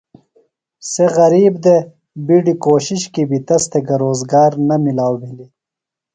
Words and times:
.سےۡ 0.91 1.11
غریب 1.17 1.53
دےۡ۔ِبیڈیۡ 1.63 2.59
کوشش 2.67 3.01
کی 3.13 3.23
بیۡ 3.29 3.43
تس 3.47 3.63
تھےۡ 3.71 3.83
گہ 3.87 3.95
روزگار 4.03 4.51
نہ 4.67 4.75
مِلاؤ 4.85 5.13
بھلیۡ۔ 5.21 5.51